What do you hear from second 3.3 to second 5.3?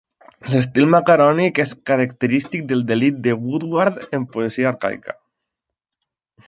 Woodward en poesia arcaica.